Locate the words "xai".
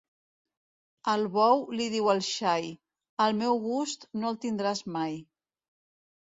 2.29-2.65